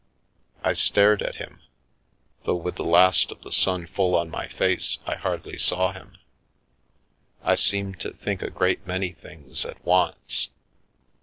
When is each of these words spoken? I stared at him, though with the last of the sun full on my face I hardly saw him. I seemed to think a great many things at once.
I 0.63 0.73
stared 0.73 1.21
at 1.21 1.35
him, 1.35 1.61
though 2.45 2.55
with 2.55 2.77
the 2.77 2.83
last 2.83 3.29
of 3.31 3.43
the 3.43 3.51
sun 3.51 3.85
full 3.85 4.15
on 4.15 4.31
my 4.31 4.47
face 4.47 4.97
I 5.05 5.13
hardly 5.13 5.59
saw 5.59 5.91
him. 5.93 6.17
I 7.43 7.53
seemed 7.53 7.99
to 7.99 8.09
think 8.11 8.41
a 8.41 8.49
great 8.49 8.87
many 8.87 9.11
things 9.11 9.63
at 9.63 9.85
once. 9.85 10.49